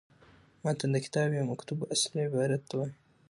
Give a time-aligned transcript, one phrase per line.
[0.63, 2.93] متن د کتاب یا مکتوت اصلي عبارت ته وايي.